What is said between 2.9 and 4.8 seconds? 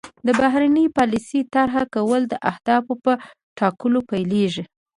په ټاکلو پیلیږي